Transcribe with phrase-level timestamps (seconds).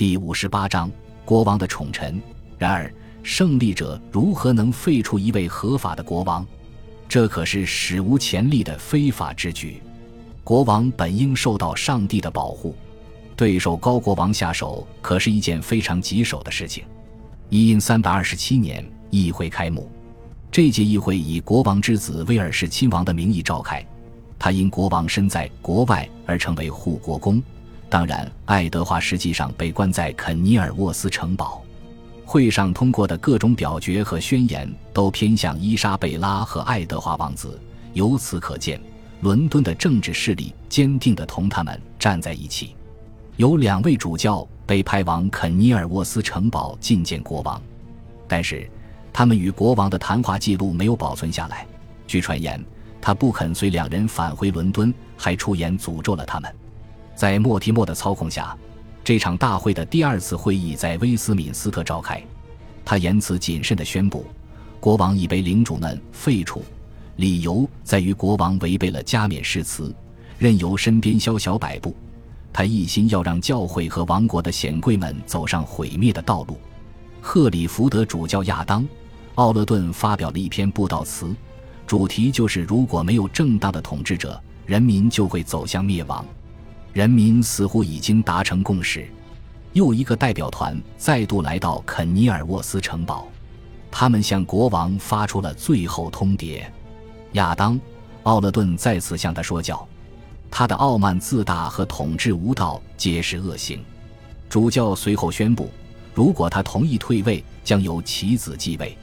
[0.00, 0.90] 第五十八章
[1.26, 2.18] 国王的宠臣。
[2.56, 2.90] 然而，
[3.22, 6.42] 胜利者如何能废除一位合法的国王？
[7.06, 9.82] 这可是史无前例的非法之举。
[10.42, 12.74] 国王本应受到上帝的保护，
[13.36, 16.82] 对手高国王下手可是一件非常棘手的事情。
[17.50, 19.86] 一因三百二十七年，议会开幕。
[20.50, 23.86] 这届议会以国王之子威尔士亲王的名义召开。
[24.38, 27.42] 他因国王身在国外而成为护国公。
[27.90, 31.60] 当然，爱德华实际上被关在肯尼尔沃斯城堡。
[32.24, 37.60] 会上通过的各种表决和宣言都偏向伊莎贝拉和爱德华王子。
[37.92, 38.80] 由此可见，
[39.22, 42.76] 伦敦的政治势力坚定地同他们站在一起。
[43.36, 47.60] 有两位主教被派往肯尼尔沃斯城堡觐见国王，
[48.28, 48.70] 但是
[49.12, 51.66] 他们与国王的谈话记录没有保存下来。
[52.06, 52.64] 据传言，
[53.00, 56.54] 他不肯随两人返回伦敦，还出言诅咒了他们。
[57.20, 58.56] 在莫提莫的操控下，
[59.04, 62.18] 这场大会的第二次会议在威斯敏斯特召开。
[62.82, 64.24] 他言辞谨慎地宣布，
[64.80, 66.64] 国王已被领主们废除，
[67.16, 69.94] 理由在于国王违背了加冕誓词，
[70.38, 71.94] 任由身边宵小摆布。
[72.54, 76.56] 他一心要让教会和王国的显贵们走上毁灭的道路。
[77.20, 78.82] 赫里福德主教亚当·
[79.34, 81.36] 奥勒顿发表了一篇布道词，
[81.86, 86.24] 主题就是如果没有正当的统治者，人民就会走向灭亡。
[86.92, 89.06] 人民似乎已经达成共识，
[89.72, 93.28] 又一个代表团再度来到肯尼尔沃斯城堡，
[93.90, 96.62] 他们向国王发出了最后通牒。
[97.32, 97.76] 亚当·
[98.24, 99.86] 奥勒顿再次向他说教，
[100.50, 103.80] 他的傲慢自大和统治无道皆是恶行。
[104.48, 105.70] 主教随后宣布，
[106.12, 108.98] 如果他同意退位，将由其子继位。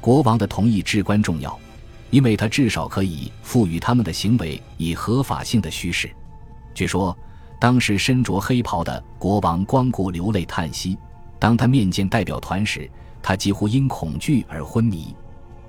[0.00, 1.58] 国王的同意至关重要，
[2.10, 6.08] 因为他至少可以赋予他们的行为以合法性的虚实。
[6.74, 7.16] 据说，
[7.58, 10.98] 当时身着黑袍的国王光顾流泪叹息。
[11.38, 12.90] 当他面见代表团时，
[13.22, 15.14] 他几乎因恐惧而昏迷。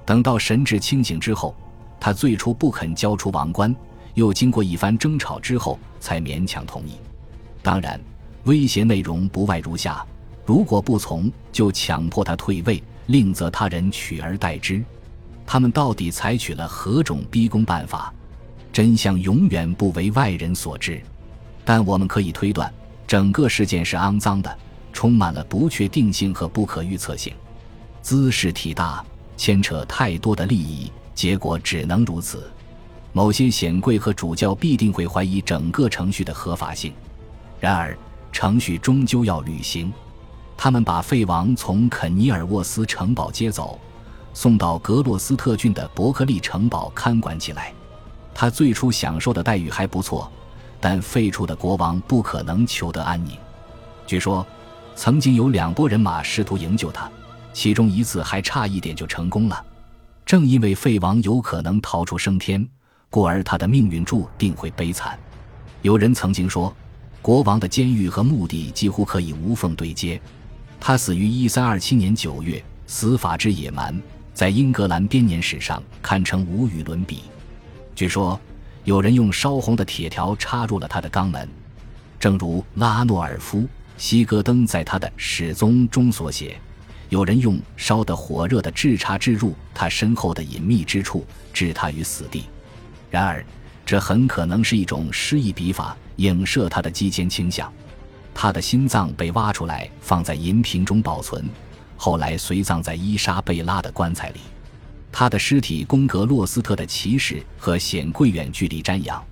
[0.06, 1.56] 等到神志清醒之后，
[2.00, 3.74] 他最初不肯交出王冠，
[4.14, 6.98] 又经过一番争吵之后才勉强同意。
[7.62, 8.00] 当然，
[8.44, 10.06] 威胁内容不外如下：
[10.46, 14.84] 如果不从，就强迫他退位，另择他人取而代之。
[15.46, 18.14] 他们到底采取了何种逼宫办法？
[18.76, 21.02] 真相永远不为外人所知，
[21.64, 22.70] 但我们可以推断，
[23.08, 24.54] 整个事件是肮脏的，
[24.92, 27.34] 充满了不确定性和不可预测性。
[28.02, 29.02] 姿势体大，
[29.38, 32.52] 牵扯太多的利益，结果只能如此。
[33.14, 36.92] 某些显贵和主教必定会怀疑整个程序的合法性。
[37.62, 37.98] 然而，
[38.34, 39.90] 程序终究要履行。
[40.58, 43.80] 他们把废王从肯尼尔沃斯城堡接走，
[44.34, 47.74] 送到格洛斯特郡的伯克利城堡看管起来。
[48.36, 50.30] 他最初享受的待遇还不错，
[50.82, 53.38] 但废黜的国王不可能求得安宁。
[54.06, 54.46] 据说，
[54.94, 57.10] 曾经有两拨人马试图营救他，
[57.54, 59.66] 其中一次还差一点就成功了。
[60.26, 62.68] 正因为废王有可能逃出升天，
[63.10, 65.18] 故而他的命运注定会悲惨。
[65.82, 66.76] 有人曾经说，
[67.22, 70.20] 国王的监狱和墓地几乎可以无缝对接。
[70.78, 73.98] 他死于一三二七年九月，死法之野蛮，
[74.34, 77.22] 在英格兰编年史上堪称无与伦比。
[77.96, 78.38] 据说，
[78.84, 81.48] 有人用烧红的铁条插入了他的肛门，
[82.20, 83.60] 正如拉诺尔夫·
[83.98, 86.60] 希格登在他的始宗中所写：
[87.08, 92.44] 有人用烧得火热的炙叉置入他身后的隐秘之处，置他于死地。
[93.10, 93.46] 然而，
[93.86, 97.72] 这很可能是一种诗意笔法，影射他的激奸倾向。
[98.34, 101.48] 他的心脏被挖出来，放在银瓶中保存，
[101.96, 104.42] 后来随葬在伊莎贝拉的棺材里。
[105.18, 109.24] 他的尸体供格洛斯特的骑士和显贵远距离瞻仰，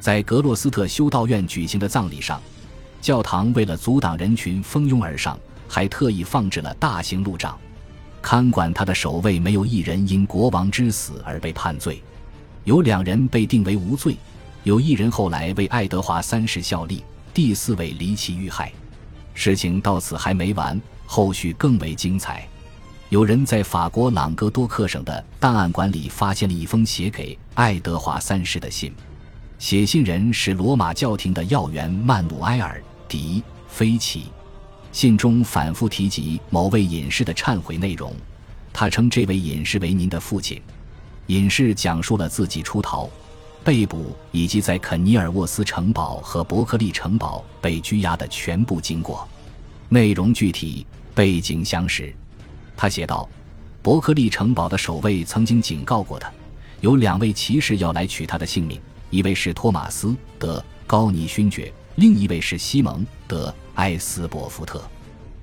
[0.00, 2.40] 在格洛斯特修道院举行的葬礼上，
[3.02, 5.38] 教堂为了阻挡人群蜂拥而上，
[5.68, 7.54] 还特意放置了大型路障。
[8.22, 12.02] 看管他的守卫没有一人因国王之死而被判罪，
[12.64, 14.16] 有两人被定为无罪，
[14.62, 18.72] 有一人后来为爱德华三世效力，第四位离奇遇害。
[19.34, 22.48] 事情到此还没完，后续更为精彩。
[23.10, 28.92] 有人在法国朗格多克省的档案馆里发现了一封写给爱德华三世的信，
[29.58, 32.78] 写信人是罗马教廷的要员曼努埃尔·
[33.08, 34.24] 迪·菲奇。
[34.92, 38.14] 信中反复提及某位隐士的忏悔内容，
[38.74, 40.60] 他称这位隐士为“您的父亲”。
[41.28, 43.08] 隐士讲述了自己出逃、
[43.64, 49.26] 被捕以及在肯尼尔沃斯城堡和伯克利城堡被拘押的全部经过，
[49.88, 52.14] 内容具体，背景详实。
[52.80, 53.28] 他写道
[53.82, 56.32] ：“伯克利城堡的守卫曾经警告过他，
[56.80, 58.80] 有两位骑士要来取他的性命，
[59.10, 60.06] 一位是托马斯·
[60.38, 64.80] 德·高尼勋爵，另一位是西蒙·德·埃斯伯福特，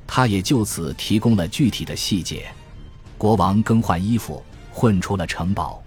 [0.07, 2.47] 他也就此提供了具体的细节。
[3.17, 4.41] 国王更换衣服，
[4.71, 5.83] 混出了城堡。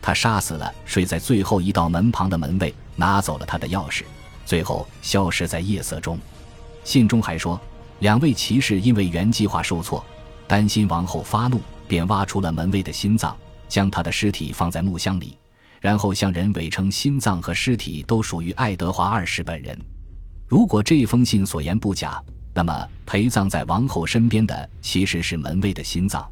[0.00, 4.04] 他杀死了睡在最后一道门旁的门卫，拿走了他的钥匙，
[4.46, 6.16] 最后消失在夜色中。
[6.84, 7.60] 信中还说，
[7.98, 10.04] 两位骑士因为原计划受挫，
[10.46, 13.36] 担心王后发怒，便挖出了门卫的心脏，
[13.68, 15.36] 将他的尸体放在木箱里，
[15.80, 19.78] 然后向人伪称心脏和尸体都属于爱德华二世本人。
[20.46, 26.24] 如果这封信所言不假，那么陪葬在王后身边的其实是门卫的心脏。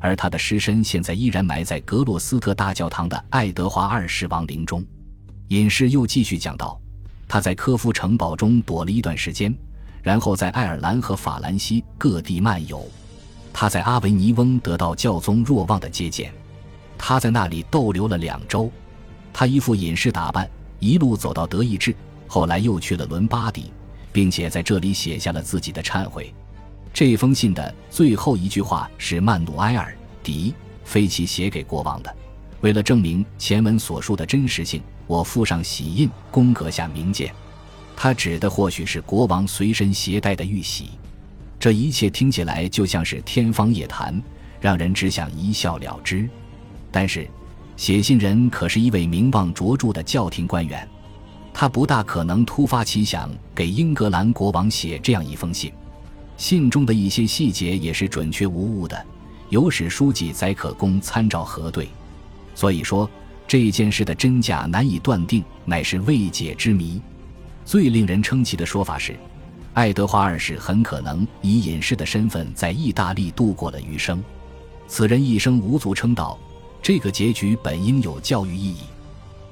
[0.00, 4.84] 而他的尸身现在依然埋在格洛斯特大教堂的爱德华二世王陵中。
[5.48, 6.78] 隐士又继续讲到，
[7.26, 9.54] 他在科夫城堡中躲了一段时间，
[10.02, 12.86] 然后在爱尔兰和法兰西各地漫游。
[13.54, 16.34] 他在阿维尼翁得到教宗若望的接见，
[16.98, 18.68] 他在那里逗留了两周。
[19.32, 21.94] 他一副隐士打扮，一路走到德意志，
[22.26, 23.72] 后来又去了伦巴第，
[24.12, 26.34] 并且在这里写下了自己的忏悔。
[26.92, 29.92] 这封信的最后一句话是曼努埃尔·
[30.24, 30.50] 迪·
[30.84, 32.12] 菲奇写给国王的。
[32.60, 37.32] 为了证明前文所述的真实性，我附上玺印，宫阁下明鉴。
[37.94, 40.90] 他指的或许是国王随身携带的玉玺。
[41.64, 44.22] 这一切听起来就像是天方夜谭，
[44.60, 46.28] 让人只想一笑了之。
[46.92, 47.26] 但是，
[47.74, 50.86] 写信人可是一位名望卓著的教廷官员，
[51.54, 55.72] 他不大可能突发奇想给英格兰国王写这样一封信。
[56.36, 59.02] 信中的一些细节也是准确无误的，
[59.48, 61.88] 有史书记载可供参照核对。
[62.54, 63.08] 所以说
[63.48, 67.00] 这件事的真假难以断定，乃是未解之谜。
[67.64, 69.16] 最令人称奇的说法是，
[69.74, 74.22] 爱德华二世很可能以隐士的身份在意大利度过了余生。
[74.86, 76.38] 此人一生无足称道，
[76.80, 78.78] 这个结局本应有教育意义。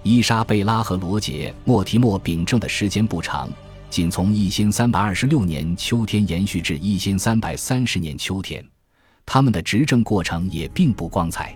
[0.04, 3.50] 伊莎贝拉和罗杰·莫提莫秉政的时间不长。
[3.90, 8.64] 仅从一千三百二十六年秋天延续至一千三百三十年秋天，
[9.26, 11.54] 他们的执政过程也并不光彩。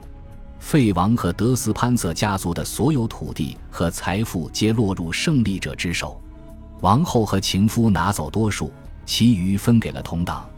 [0.58, 6.20] 费王和德斯潘瑟家族的所有土地和财富皆落入胜利者之手，
[6.80, 8.72] 王后和情夫拿走多数，
[9.04, 10.48] 其余分给了同党。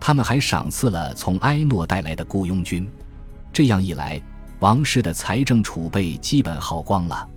[0.00, 2.88] 他们还赏赐了从埃诺带来的雇佣军。
[3.52, 4.20] 这样一来，
[4.58, 7.28] 王室的财政储备基本耗光了。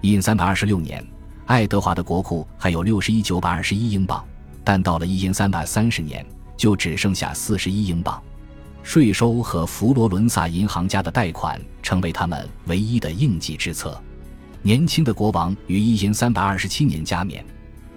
[0.00, 1.04] 一三百二六年。
[1.46, 4.24] 爱德华的国库还有六十一九百二十一英镑，
[4.64, 6.24] 但到了一千三百三十年，
[6.56, 8.22] 就只剩下四十一英镑。
[8.82, 14.00] 税收和佛罗伦萨银行家的贷款成为他们唯一的应急之策。
[14.62, 17.44] 年轻的国王于一千三百二十七年加冕，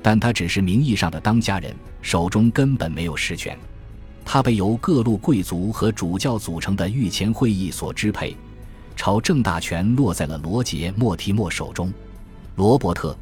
[0.08, 3.60] 但他只是名义上的当家人，手中根本没有实权。
[4.24, 8.34] 他被由各路贵族和主教组成的御前会议所支配，
[8.96, 11.94] 朝政大权落在了罗杰·莫提莫手中。
[12.56, 13.14] 罗伯特。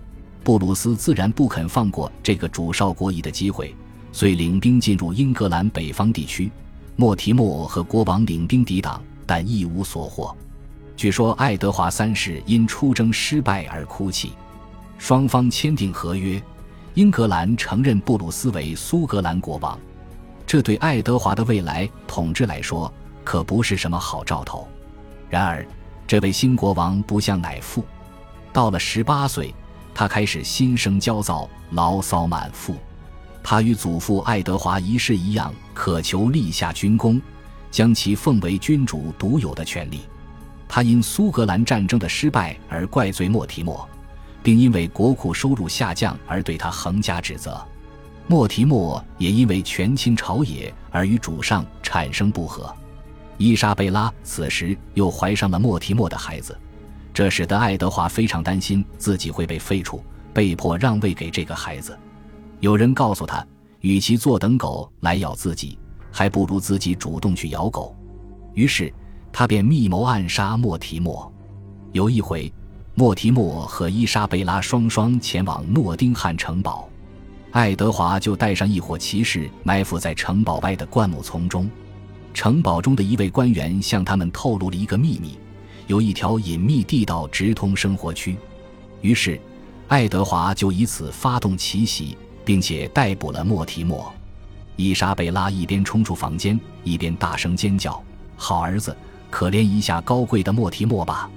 [0.43, 3.75] 布鲁斯自然不肯放过这个主少国议的机会，
[4.11, 6.51] 遂领兵进入英格兰北方地区。
[6.95, 10.37] 莫提莫和国王领兵抵挡，但一无所获。
[10.95, 14.33] 据说爱德华三世因出征失败而哭泣。
[14.99, 16.39] 双方签订合约，
[16.95, 19.77] 英格兰承认布鲁斯为苏格兰国王。
[20.47, 22.91] 这对爱德华的未来统治来说
[23.23, 24.65] 可不是什么好兆头。
[25.29, 25.65] 然而，
[26.07, 27.83] 这位新国王不像乃父，
[28.53, 29.53] 到了十八岁。
[29.93, 32.75] 他开始心生焦躁，牢骚满腹。
[33.41, 37.21] 他与祖父爱德华一世一样，渴求立下军功，
[37.71, 40.01] 将其奉为君主独有的权利。
[40.67, 43.87] 他因苏格兰战争的失败而怪罪莫提莫，
[44.45, 47.59] 并因为国库收入下降而对他横加指责。
[48.27, 52.71] 莫提莫也因为权倾朝野而与主上产生不和。
[53.39, 56.55] 伊莎贝拉此时又怀上了莫提莫的孩子。
[57.11, 61.97] 这使得爱德华非常担心自己会被废除，被迫让位给这个孩子。
[62.59, 63.43] 有人告诉他，
[63.79, 65.79] 与其坐等狗来咬自己，
[66.11, 67.95] 还不如自己主动去咬狗。
[68.53, 68.93] 于是
[69.33, 71.33] 他便密谋暗杀莫提莫。
[71.93, 72.53] 有一回，
[72.97, 76.87] 莫提莫和伊莎贝拉双双前往诺丁汉城堡，
[77.51, 81.69] 爱德华就带上一伙骑士埋伏在城堡外的灌木丛中。
[82.33, 85.37] 城堡中的一位官员向他们透露了一个秘密。
[85.87, 88.37] 有一条隐秘地道直通生活区，
[89.01, 89.37] 于是
[89.89, 94.11] 爱德华就以此发动奇袭，并且逮捕了莫提莫。
[94.77, 98.01] 伊莎贝拉一边冲出房间，一边大声尖叫
[98.37, 98.95] ：“好儿子，
[99.29, 101.29] 可怜一下高贵的莫提莫吧！”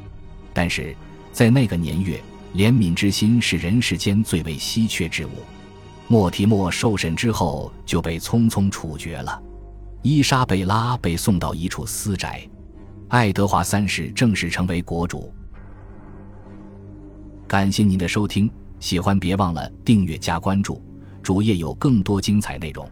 [0.54, 0.96] 但是
[1.38, 2.20] 在那个年月，
[2.56, 5.30] 怜悯之心是人世间最为稀缺之物。
[6.08, 9.40] 莫提莫受审之后就被匆匆处决了。
[10.02, 12.44] 伊莎贝拉被送到一处私宅。
[13.06, 15.32] 爱德华三世正式成为国主。
[17.46, 20.82] 感谢您的收听，喜欢别忘了订阅加关注。
[21.22, 22.90] 主页有更多精彩内容。